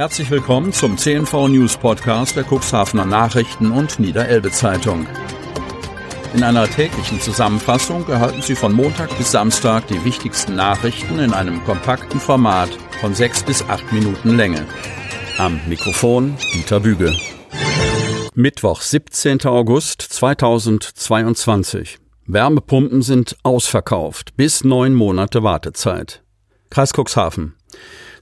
Herzlich 0.00 0.30
willkommen 0.30 0.72
zum 0.72 0.96
CNV 0.96 1.48
News 1.48 1.76
Podcast 1.76 2.34
der 2.34 2.46
Cuxhavener 2.50 3.04
Nachrichten 3.04 3.70
und 3.70 4.00
Niederelbe 4.00 4.50
Zeitung. 4.50 5.06
In 6.32 6.42
einer 6.42 6.66
täglichen 6.66 7.20
Zusammenfassung 7.20 8.08
erhalten 8.08 8.40
Sie 8.40 8.54
von 8.54 8.72
Montag 8.72 9.14
bis 9.18 9.30
Samstag 9.32 9.88
die 9.88 10.02
wichtigsten 10.02 10.56
Nachrichten 10.56 11.18
in 11.18 11.34
einem 11.34 11.62
kompakten 11.64 12.18
Format 12.18 12.70
von 13.02 13.14
sechs 13.14 13.42
bis 13.42 13.62
acht 13.68 13.92
Minuten 13.92 14.38
Länge. 14.38 14.66
Am 15.36 15.60
Mikrofon 15.68 16.34
Dieter 16.54 16.80
Büge. 16.80 17.14
Mittwoch, 18.32 18.80
17. 18.80 19.44
August 19.44 20.00
2022. 20.00 21.98
Wärmepumpen 22.24 23.02
sind 23.02 23.36
ausverkauft. 23.42 24.34
Bis 24.34 24.64
neun 24.64 24.94
Monate 24.94 25.42
Wartezeit. 25.42 26.22
Kreis 26.70 26.94
Cuxhaven. 26.94 27.54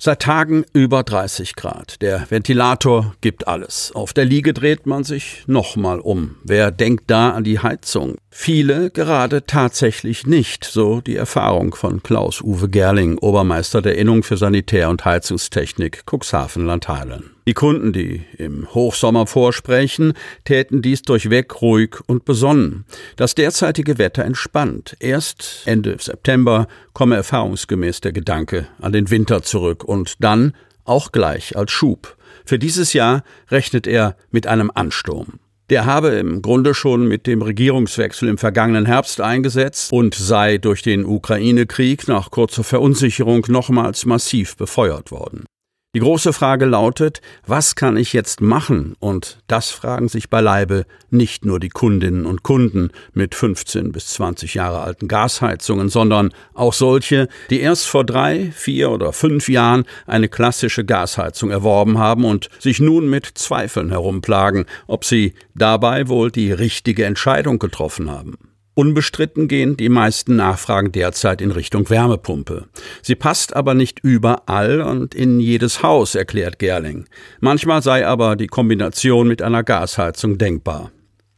Seit 0.00 0.20
Tagen 0.22 0.64
über 0.72 1.02
30 1.02 1.56
Grad. 1.56 2.00
Der 2.02 2.30
Ventilator 2.30 3.16
gibt 3.20 3.48
alles. 3.48 3.91
Auf 3.92 4.12
der 4.12 4.24
Liege 4.24 4.54
dreht 4.54 4.86
man 4.86 5.02
sich 5.02 5.42
nochmal 5.48 5.98
um. 5.98 6.36
Wer 6.45 6.70
denkt 6.70 7.04
da 7.09 7.30
an 7.30 7.42
die 7.42 7.59
Heizung? 7.59 8.16
Viele 8.30 8.90
gerade 8.90 9.45
tatsächlich 9.45 10.24
nicht, 10.24 10.64
so 10.64 11.00
die 11.00 11.16
Erfahrung 11.16 11.74
von 11.74 12.00
Klaus-Uwe 12.04 12.68
Gerling, 12.68 13.18
Obermeister 13.18 13.82
der 13.82 13.98
Innung 13.98 14.23
für 14.23 14.37
Sanitär- 14.37 14.90
und 14.90 15.04
Heizungstechnik 15.04 16.04
Cuxhaven-Landheilen. 16.06 17.30
Die 17.48 17.54
Kunden, 17.54 17.95
die 17.95 18.23
im 18.37 18.68
Hochsommer 18.74 19.26
vorsprechen, 19.26 20.12
täten 20.45 20.82
dies 20.82 21.01
durchweg 21.01 21.62
ruhig 21.62 21.96
und 22.06 22.26
besonnen. 22.26 22.84
Das 23.16 23.34
derzeitige 23.34 23.96
Wetter 23.96 24.23
entspannt. 24.23 24.96
Erst 25.01 25.62
Ende 25.65 25.96
September 25.98 26.68
komme 26.92 27.16
erfahrungsgemäß 27.16 28.02
der 28.02 28.12
Gedanke 28.12 28.68
an 28.82 28.92
den 28.92 29.10
Winter 29.10 29.42
zurück 29.42 29.88
und 29.88 30.23
dann 30.23 30.52
auch 30.84 31.12
gleich 31.12 31.56
als 31.56 31.73
Schub. 31.73 32.16
Für 32.45 32.59
dieses 32.59 32.92
Jahr 32.92 33.24
rechnet 33.51 33.87
er 33.87 34.16
mit 34.30 34.46
einem 34.46 34.70
Ansturm. 34.74 35.40
Der 35.71 35.85
habe 35.85 36.09
im 36.10 36.40
Grunde 36.40 36.73
schon 36.73 37.07
mit 37.07 37.26
dem 37.26 37.43
Regierungswechsel 37.43 38.29
im 38.29 38.38
vergangenen 38.38 38.87
Herbst 38.87 39.21
eingesetzt 39.21 39.93
und 39.93 40.15
sei 40.15 40.57
durch 40.57 40.82
den 40.82 41.04
Ukraine-Krieg 41.04 42.09
nach 42.09 42.30
kurzer 42.30 42.65
Verunsicherung 42.65 43.45
nochmals 43.49 44.07
massiv 44.07 44.57
befeuert 44.57 45.10
worden. 45.10 45.45
Die 45.94 46.00
große 46.00 46.34
Frage 46.34 46.66
lautet, 46.66 47.22
was 47.46 47.74
kann 47.74 47.96
ich 47.96 48.12
jetzt 48.12 48.42
machen? 48.42 48.94
Und 49.00 49.38
das 49.46 49.70
fragen 49.70 50.08
sich 50.08 50.28
beileibe 50.28 50.84
nicht 51.08 51.46
nur 51.46 51.58
die 51.58 51.70
Kundinnen 51.70 52.26
und 52.26 52.42
Kunden 52.42 52.90
mit 53.14 53.34
15 53.34 53.90
bis 53.90 54.09
20 54.09 54.52
Jahre 54.52 54.80
alten 54.80 55.09
Gasheizungen, 55.09 55.88
sondern 55.88 56.34
auch 56.52 56.74
solche, 56.74 57.26
die 57.48 57.60
erst 57.60 57.86
vor 57.86 58.04
drei, 58.04 58.52
vier 58.52 58.90
oder 58.90 59.14
fünf 59.14 59.48
Jahren 59.48 59.84
eine 60.06 60.28
klassische 60.28 60.84
Gasheizung 60.84 61.50
erworben 61.50 61.96
haben 61.96 62.26
und 62.26 62.50
sich 62.59 62.80
nun 62.80 63.09
mit 63.09 63.24
Zweifeln 63.24 63.88
herumplagen, 63.88 64.66
ob 64.88 65.06
sie 65.06 65.32
dabei 65.54 66.09
wohl 66.09 66.31
die 66.31 66.53
richtige 66.53 67.06
Entscheidung 67.06 67.59
getroffen 67.59 68.10
haben. 68.10 68.36
Unbestritten 68.78 69.48
gehen 69.48 69.76
die 69.76 69.88
meisten 69.88 70.37
Nachfragen 70.37 70.93
derzeit 70.93 71.41
in 71.41 71.50
Richtung 71.50 71.91
Wärmepumpe. 71.91 72.69
Sie 73.03 73.16
passt 73.16 73.56
aber 73.56 73.75
nicht 73.75 73.98
überall 74.04 74.82
und 74.82 75.16
in 75.16 75.41
jedes 75.41 75.82
Haus, 75.82 76.15
erklärt 76.15 76.60
Gerling. 76.60 77.06
Manchmal 77.41 77.82
sei 77.82 78.06
aber 78.06 78.37
die 78.37 78.47
Kombination 78.47 79.26
mit 79.26 79.43
einer 79.43 79.65
Gasheizung 79.65 80.38
denkbar. 80.38 80.93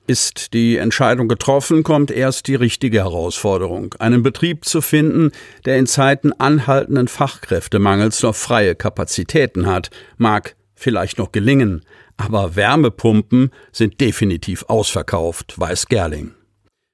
Ist 0.07 0.53
die 0.53 0.77
Entscheidung 0.77 1.29
getroffen, 1.29 1.83
kommt 1.83 2.11
erst 2.11 2.47
die 2.47 2.57
richtige 2.57 2.99
Herausforderung, 2.99 3.95
einen 3.99 4.23
Betrieb 4.23 4.67
zu 4.67 4.83
finden, 4.83 5.31
der 5.65 5.79
in 5.79 5.87
Zeiten 5.87 6.35
anhaltenden 6.35 7.09
Fachkräftemangels 7.09 8.23
noch 8.23 8.35
freie 8.35 8.75
Kapazitäten 8.75 9.67
hat, 9.67 9.89
mag 10.19 10.57
vielleicht 10.75 11.17
noch 11.17 11.33
gelingen, 11.33 11.87
aber 12.19 12.55
Wärmepumpen 12.55 13.51
sind 13.73 13.99
definitiv 13.99 14.67
ausverkauft, 14.69 15.59
weiß 15.59 15.87
Gerling. 15.87 16.35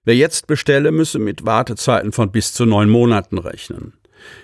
Wer 0.07 0.15
jetzt 0.15 0.47
bestelle, 0.47 0.93
müsse 0.93 1.19
mit 1.19 1.45
Wartezeiten 1.47 2.13
von 2.13 2.31
bis 2.31 2.53
zu 2.53 2.65
neun 2.65 2.89
Monaten 2.89 3.39
rechnen. 3.39 3.93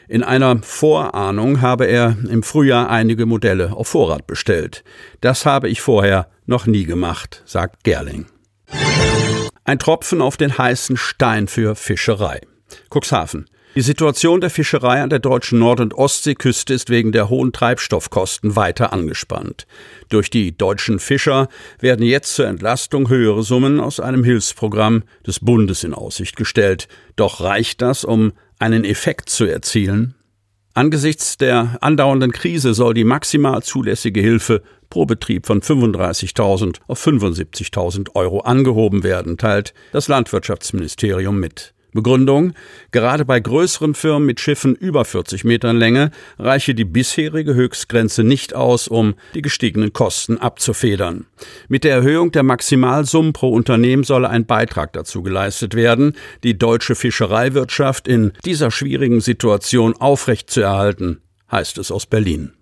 In 0.08 0.24
einer 0.24 0.58
Vorahnung 0.60 1.60
habe 1.60 1.86
er 1.86 2.16
im 2.28 2.42
Frühjahr 2.42 2.90
einige 2.90 3.26
Modelle 3.26 3.72
auf 3.72 3.86
Vorrat 3.86 4.26
bestellt. 4.26 4.82
Das 5.20 5.46
habe 5.46 5.68
ich 5.68 5.80
vorher 5.80 6.28
noch 6.46 6.66
nie 6.66 6.84
gemacht, 6.84 7.44
sagt 7.46 7.84
Gerling. 7.84 8.26
Ein 9.62 9.78
Tropfen 9.78 10.20
auf 10.20 10.36
den 10.36 10.58
heißen 10.58 10.96
Stein 10.96 11.46
für 11.46 11.76
Fischerei. 11.76 12.40
Cuxhaven. 12.90 13.46
Die 13.74 13.80
Situation 13.80 14.42
der 14.42 14.50
Fischerei 14.50 15.02
an 15.02 15.08
der 15.08 15.18
deutschen 15.18 15.58
Nord- 15.58 15.80
und 15.80 15.94
Ostseeküste 15.94 16.74
ist 16.74 16.90
wegen 16.90 17.10
der 17.10 17.30
hohen 17.30 17.54
Treibstoffkosten 17.54 18.54
weiter 18.54 18.92
angespannt. 18.92 19.66
Durch 20.10 20.28
die 20.28 20.54
deutschen 20.54 20.98
Fischer 20.98 21.48
werden 21.80 22.04
jetzt 22.04 22.34
zur 22.34 22.48
Entlastung 22.48 23.08
höhere 23.08 23.42
Summen 23.42 23.80
aus 23.80 23.98
einem 23.98 24.24
Hilfsprogramm 24.24 25.04
des 25.26 25.40
Bundes 25.40 25.84
in 25.84 25.94
Aussicht 25.94 26.36
gestellt. 26.36 26.86
Doch 27.16 27.40
reicht 27.40 27.80
das, 27.80 28.04
um 28.04 28.32
einen 28.58 28.84
Effekt 28.84 29.30
zu 29.30 29.46
erzielen? 29.46 30.16
Angesichts 30.74 31.38
der 31.38 31.78
andauernden 31.80 32.32
Krise 32.32 32.74
soll 32.74 32.92
die 32.92 33.04
maximal 33.04 33.62
zulässige 33.62 34.20
Hilfe 34.20 34.62
pro 34.90 35.06
Betrieb 35.06 35.46
von 35.46 35.62
35.000 35.62 36.76
auf 36.88 37.06
75.000 37.06 38.14
Euro 38.16 38.40
angehoben 38.40 39.02
werden, 39.02 39.38
teilt 39.38 39.72
das 39.92 40.08
Landwirtschaftsministerium 40.08 41.40
mit. 41.40 41.72
Begründung, 41.92 42.54
gerade 42.90 43.24
bei 43.24 43.38
größeren 43.38 43.94
Firmen 43.94 44.26
mit 44.26 44.40
Schiffen 44.40 44.74
über 44.74 45.04
40 45.04 45.44
Metern 45.44 45.76
Länge 45.76 46.10
reiche 46.38 46.74
die 46.74 46.84
bisherige 46.84 47.54
Höchstgrenze 47.54 48.24
nicht 48.24 48.54
aus, 48.54 48.88
um 48.88 49.14
die 49.34 49.42
gestiegenen 49.42 49.92
Kosten 49.92 50.38
abzufedern. 50.38 51.26
Mit 51.68 51.84
der 51.84 51.94
Erhöhung 51.94 52.32
der 52.32 52.42
Maximalsummen 52.42 53.32
pro 53.32 53.50
Unternehmen 53.50 54.04
solle 54.04 54.30
ein 54.30 54.46
Beitrag 54.46 54.92
dazu 54.92 55.22
geleistet 55.22 55.74
werden, 55.74 56.14
die 56.44 56.56
deutsche 56.56 56.94
Fischereiwirtschaft 56.94 58.08
in 58.08 58.32
dieser 58.44 58.70
schwierigen 58.70 59.20
Situation 59.20 59.94
aufrechtzuerhalten, 59.94 61.20
heißt 61.50 61.78
es 61.78 61.90
aus 61.92 62.06
Berlin. 62.06 62.52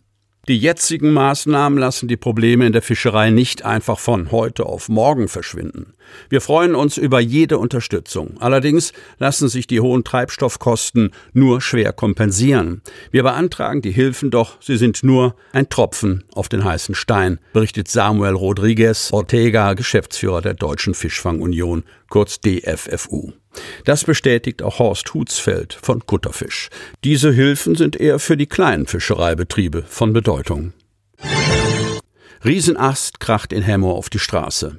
Die 0.49 0.59
jetzigen 0.59 1.12
Maßnahmen 1.12 1.78
lassen 1.78 2.09
die 2.09 2.17
Probleme 2.17 2.67
in 2.67 2.73
der 2.73 2.81
Fischerei 2.81 3.28
nicht 3.31 3.65
einfach 3.65 3.99
von 3.99 4.33
heute 4.33 4.65
auf 4.65 4.89
morgen 4.89 5.28
verschwinden. 5.28 5.93
Wir 6.28 6.41
freuen 6.41 6.75
uns 6.75 6.97
über 6.97 7.21
jede 7.21 7.59
Unterstützung. 7.59 8.37
Allerdings 8.41 8.93
lassen 9.19 9.49
sich 9.49 9.67
die 9.67 9.81
hohen 9.81 10.03
Treibstoffkosten 10.03 11.11
nur 11.34 11.61
schwer 11.61 11.93
kompensieren. 11.93 12.81
Wir 13.11 13.23
beantragen 13.23 13.83
die 13.83 13.93
Hilfen, 13.93 14.31
doch 14.31 14.56
sie 14.61 14.77
sind 14.77 15.03
nur 15.03 15.37
ein 15.53 15.69
Tropfen 15.69 16.25
auf 16.34 16.49
den 16.49 16.65
heißen 16.65 16.95
Stein, 16.95 17.39
berichtet 17.53 17.89
Samuel 17.89 18.34
Rodriguez 18.34 19.11
Ortega, 19.12 19.75
Geschäftsführer 19.75 20.41
der 20.41 20.55
Deutschen 20.55 20.95
Fischfangunion, 20.95 21.84
kurz 22.10 22.41
DFFU. 22.41 23.32
Das 23.84 24.04
bestätigt 24.04 24.62
auch 24.62 24.78
Horst 24.78 25.15
Hutzfeld 25.15 25.78
von 25.81 26.04
Kutterfisch. 26.04 26.69
Diese 27.03 27.32
Hilfen 27.32 27.75
sind 27.75 27.97
eher 27.97 28.19
für 28.19 28.37
die 28.37 28.47
kleinen 28.47 28.87
Fischereibetriebe 28.87 29.84
von 29.88 30.12
Bedeutung. 30.12 30.75
Riesenast 32.44 33.21
kracht 33.21 33.53
in 33.53 33.62
Hemmo 33.62 33.93
auf 33.93 34.10
die 34.10 34.19
Straße. 34.19 34.78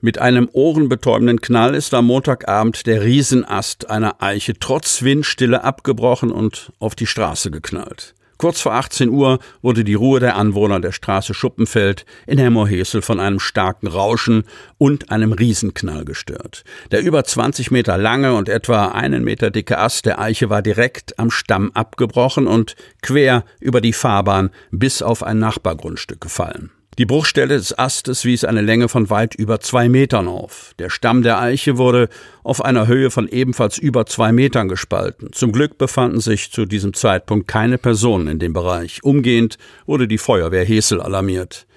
Mit 0.00 0.18
einem 0.18 0.48
ohrenbetäubenden 0.52 1.40
Knall 1.40 1.74
ist 1.74 1.92
am 1.92 2.06
Montagabend 2.06 2.86
der 2.86 3.02
Riesenast 3.02 3.90
einer 3.90 4.22
Eiche 4.22 4.54
trotz 4.58 5.02
Windstille 5.02 5.64
abgebrochen 5.64 6.30
und 6.30 6.72
auf 6.78 6.94
die 6.94 7.06
Straße 7.06 7.50
geknallt. 7.50 8.14
Kurz 8.38 8.60
vor 8.60 8.74
18 8.74 9.08
Uhr 9.08 9.40
wurde 9.62 9.82
die 9.82 9.94
Ruhe 9.94 10.20
der 10.20 10.36
Anwohner 10.36 10.78
der 10.78 10.92
Straße 10.92 11.34
Schuppenfeld 11.34 12.06
in 12.24 12.38
Hemmerhesel 12.38 13.02
von 13.02 13.18
einem 13.18 13.40
starken 13.40 13.88
Rauschen 13.88 14.44
und 14.78 15.10
einem 15.10 15.32
Riesenknall 15.32 16.04
gestört. 16.04 16.62
Der 16.92 17.02
über 17.02 17.24
20 17.24 17.72
Meter 17.72 17.98
lange 17.98 18.34
und 18.34 18.48
etwa 18.48 18.88
einen 18.88 19.24
Meter 19.24 19.50
dicke 19.50 19.78
Ast 19.78 20.06
der 20.06 20.20
Eiche 20.20 20.50
war 20.50 20.62
direkt 20.62 21.18
am 21.18 21.32
Stamm 21.32 21.72
abgebrochen 21.74 22.46
und 22.46 22.76
quer 23.02 23.44
über 23.58 23.80
die 23.80 23.92
Fahrbahn 23.92 24.50
bis 24.70 25.02
auf 25.02 25.24
ein 25.24 25.40
Nachbargrundstück 25.40 26.20
gefallen. 26.20 26.70
Die 26.98 27.06
Bruchstelle 27.06 27.56
des 27.56 27.78
Astes 27.78 28.24
wies 28.24 28.42
eine 28.42 28.60
Länge 28.60 28.88
von 28.88 29.08
weit 29.08 29.36
über 29.36 29.60
zwei 29.60 29.88
Metern 29.88 30.26
auf. 30.26 30.74
Der 30.80 30.90
Stamm 30.90 31.22
der 31.22 31.40
Eiche 31.40 31.78
wurde 31.78 32.08
auf 32.42 32.64
einer 32.64 32.88
Höhe 32.88 33.12
von 33.12 33.28
ebenfalls 33.28 33.78
über 33.78 34.04
zwei 34.06 34.32
Metern 34.32 34.68
gespalten. 34.68 35.32
Zum 35.32 35.52
Glück 35.52 35.78
befanden 35.78 36.18
sich 36.18 36.50
zu 36.50 36.66
diesem 36.66 36.94
Zeitpunkt 36.94 37.46
keine 37.46 37.78
Personen 37.78 38.26
in 38.26 38.38
dem 38.40 38.52
Bereich. 38.52 39.04
Umgehend 39.04 39.58
wurde 39.86 40.08
die 40.08 40.18
Feuerwehr 40.18 40.64
Hesel 40.64 41.00
alarmiert. 41.00 41.67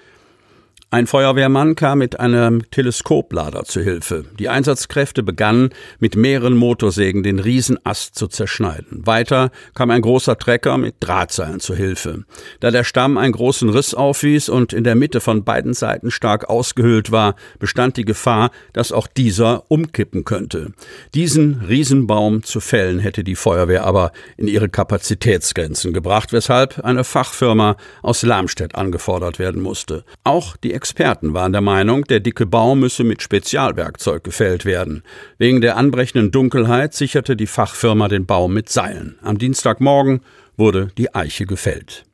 Ein 0.94 1.06
Feuerwehrmann 1.06 1.74
kam 1.74 2.00
mit 2.00 2.20
einem 2.20 2.70
Teleskoplader 2.70 3.64
zu 3.64 3.80
Hilfe. 3.80 4.26
Die 4.38 4.50
Einsatzkräfte 4.50 5.22
begannen, 5.22 5.70
mit 6.00 6.16
mehreren 6.16 6.54
Motorsägen 6.54 7.22
den 7.22 7.38
Riesenast 7.38 8.14
zu 8.14 8.28
zerschneiden. 8.28 9.06
Weiter 9.06 9.52
kam 9.74 9.88
ein 9.88 10.02
großer 10.02 10.36
Trecker 10.36 10.76
mit 10.76 10.96
Drahtseilen 11.00 11.60
zu 11.60 11.74
Hilfe. 11.74 12.24
Da 12.60 12.70
der 12.70 12.84
Stamm 12.84 13.16
einen 13.16 13.32
großen 13.32 13.70
Riss 13.70 13.94
aufwies 13.94 14.50
und 14.50 14.74
in 14.74 14.84
der 14.84 14.94
Mitte 14.94 15.22
von 15.22 15.44
beiden 15.44 15.72
Seiten 15.72 16.10
stark 16.10 16.50
ausgehöhlt 16.50 17.10
war, 17.10 17.36
bestand 17.58 17.96
die 17.96 18.04
Gefahr, 18.04 18.50
dass 18.74 18.92
auch 18.92 19.06
dieser 19.06 19.70
umkippen 19.70 20.26
könnte. 20.26 20.74
Diesen 21.14 21.62
Riesenbaum 21.66 22.42
zu 22.42 22.60
fällen 22.60 22.98
hätte 22.98 23.24
die 23.24 23.36
Feuerwehr 23.36 23.84
aber 23.84 24.12
in 24.36 24.46
ihre 24.46 24.68
Kapazitätsgrenzen 24.68 25.94
gebracht, 25.94 26.34
weshalb 26.34 26.84
eine 26.84 27.04
Fachfirma 27.04 27.78
aus 28.02 28.22
Lamstedt 28.22 28.74
angefordert 28.74 29.38
werden 29.38 29.62
musste. 29.62 30.04
Auch 30.22 30.58
die 30.58 30.81
Experten 30.82 31.32
waren 31.32 31.52
der 31.52 31.60
Meinung, 31.60 32.02
der 32.06 32.18
dicke 32.18 32.44
Baum 32.44 32.80
müsse 32.80 33.04
mit 33.04 33.22
Spezialwerkzeug 33.22 34.24
gefällt 34.24 34.64
werden. 34.64 35.04
Wegen 35.38 35.60
der 35.60 35.76
anbrechenden 35.76 36.32
Dunkelheit 36.32 36.92
sicherte 36.92 37.36
die 37.36 37.46
Fachfirma 37.46 38.08
den 38.08 38.26
Baum 38.26 38.52
mit 38.52 38.68
Seilen. 38.68 39.16
Am 39.22 39.38
Dienstagmorgen 39.38 40.22
wurde 40.56 40.88
die 40.98 41.14
Eiche 41.14 41.46
gefällt. 41.46 42.04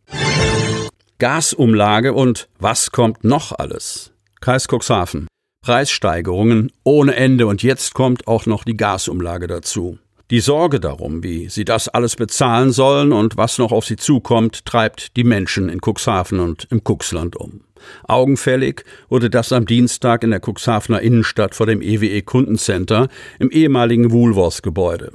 Gasumlage 1.19 2.12
und 2.12 2.50
was 2.59 2.91
kommt 2.93 3.25
noch 3.25 3.59
alles? 3.59 4.12
Kreis 4.43 4.67
Cuxhaven. 4.69 5.29
Preissteigerungen 5.65 6.70
ohne 6.85 7.17
Ende 7.17 7.47
und 7.47 7.62
jetzt 7.62 7.94
kommt 7.94 8.29
auch 8.29 8.44
noch 8.44 8.65
die 8.65 8.76
Gasumlage 8.76 9.47
dazu. 9.47 9.99
Die 10.31 10.41
Sorge 10.41 10.79
darum, 10.79 11.23
wie 11.23 11.49
sie 11.49 11.65
das 11.65 11.89
alles 11.89 12.15
bezahlen 12.15 12.71
sollen 12.71 13.13
und 13.13 13.39
was 13.39 13.57
noch 13.57 13.73
auf 13.73 13.87
sie 13.87 13.97
zukommt, 13.97 14.67
treibt 14.67 15.17
die 15.17 15.25
Menschen 15.25 15.71
in 15.71 15.81
Cuxhaven 15.81 16.41
und 16.41 16.69
im 16.71 16.83
Cuxland 16.85 17.35
um. 17.35 17.63
Augenfällig 18.07 18.85
wurde 19.09 19.31
das 19.31 19.53
am 19.53 19.65
Dienstag 19.65 20.23
in 20.23 20.31
der 20.31 20.43
Cuxhavener 20.45 21.01
Innenstadt 21.01 21.55
vor 21.55 21.65
dem 21.65 21.81
EWE 21.81 22.21
Kundencenter 22.21 23.09
im 23.39 23.51
ehemaligen 23.51 24.11
Woolworths-Gebäude. 24.11 25.13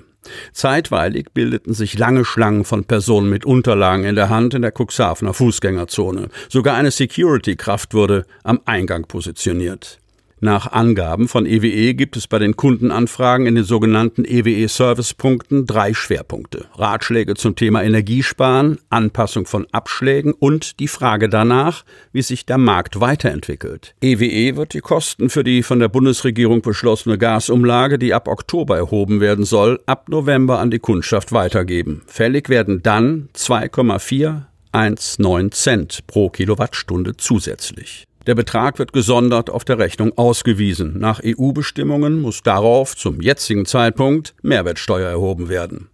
Zeitweilig 0.51 1.27
bildeten 1.33 1.75
sich 1.75 1.95
lange 1.95 2.25
Schlangen 2.25 2.63
von 2.63 2.85
Personen 2.85 3.29
mit 3.29 3.45
Unterlagen 3.45 4.05
in 4.05 4.15
der 4.15 4.29
Hand 4.29 4.55
in 4.55 4.63
der 4.63 4.73
Cuxhavener 4.75 5.35
Fußgängerzone. 5.35 6.29
Sogar 6.49 6.75
eine 6.75 6.89
Security-Kraft 6.89 7.93
wurde 7.93 8.25
am 8.43 8.61
Eingang 8.65 9.05
positioniert. 9.05 9.99
Nach 10.43 10.71
Angaben 10.73 11.29
von 11.29 11.45
EWE 11.45 11.69
e 11.69 11.93
gibt 11.93 12.17
es 12.17 12.27
bei 12.27 12.37
den 12.37 12.57
Kundenanfragen 12.57 13.45
in 13.45 13.55
den 13.55 13.63
sogenannten 13.63 14.25
EWE-Servicepunkten 14.25 15.65
drei 15.65 15.93
Schwerpunkte. 15.93 16.65
Ratschläge 16.75 17.35
zum 17.35 17.55
Thema 17.55 17.81
Energiesparen, 17.81 18.77
Anpassung 18.89 19.45
von 19.45 19.65
Abschlägen 19.71 20.33
und 20.33 20.81
die 20.81 20.89
Frage 20.89 21.29
danach, 21.29 21.85
wie 22.11 22.23
sich 22.23 22.45
der 22.45 22.57
Markt 22.57 22.99
weiterentwickelt. 22.99 23.95
EWE 24.01 24.25
e 24.25 24.57
wird 24.57 24.73
die 24.73 24.81
Kosten 24.81 25.29
für 25.29 25.45
die 25.45 25.63
von 25.63 25.79
der 25.79 25.87
Bundesregierung 25.87 26.61
beschlossene 26.61 27.17
Gasumlage, 27.17 27.97
die 27.97 28.13
ab 28.13 28.27
Oktober 28.27 28.75
erhoben 28.75 29.21
werden 29.21 29.45
soll, 29.45 29.79
ab 29.85 30.09
November 30.09 30.59
an 30.59 30.71
die 30.71 30.79
Kundschaft 30.79 31.31
weitergeben. 31.31 32.01
Fällig 32.05 32.49
werden 32.49 32.83
dann 32.83 33.29
2,419 33.31 35.53
Cent 35.53 36.05
pro 36.05 36.29
Kilowattstunde 36.29 37.15
zusätzlich. 37.15 38.07
Der 38.25 38.35
Betrag 38.35 38.79
wird 38.79 38.93
gesondert 38.93 39.49
auf 39.49 39.65
der 39.65 39.79
Rechnung 39.79 40.17
ausgewiesen. 40.17 40.97
Nach 40.97 41.21
EU-Bestimmungen 41.23 42.21
muss 42.21 42.41
darauf 42.41 42.95
zum 42.95 43.19
jetzigen 43.19 43.65
Zeitpunkt 43.65 44.33
Mehrwertsteuer 44.41 45.09
erhoben 45.09 45.49
werden. 45.49 45.89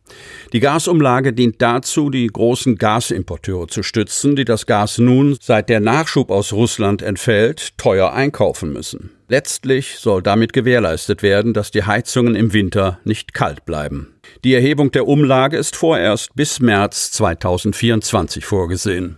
Die 0.53 0.59
Gasumlage 0.59 1.33
dient 1.33 1.59
dazu, 1.59 2.11
die 2.11 2.27
großen 2.27 2.77
Gasimporteure 2.77 3.67
zu 3.67 3.81
stützen, 3.81 4.35
die 4.35 4.45
das 4.45 4.67
Gas 4.67 4.99
nun, 4.99 5.37
seit 5.41 5.69
der 5.69 5.79
Nachschub 5.79 6.29
aus 6.29 6.53
Russland 6.53 7.01
entfällt, 7.01 7.77
teuer 7.77 8.13
einkaufen 8.13 8.73
müssen. 8.73 9.11
Letztlich 9.27 9.97
soll 9.97 10.21
damit 10.21 10.53
gewährleistet 10.53 11.23
werden, 11.23 11.53
dass 11.53 11.71
die 11.71 11.83
Heizungen 11.83 12.35
im 12.35 12.53
Winter 12.53 12.99
nicht 13.05 13.33
kalt 13.33 13.65
bleiben. 13.65 14.15
Die 14.43 14.53
Erhebung 14.53 14.91
der 14.91 15.07
Umlage 15.07 15.57
ist 15.57 15.75
vorerst 15.75 16.35
bis 16.35 16.59
März 16.59 17.11
2024 17.11 18.45
vorgesehen. 18.45 19.17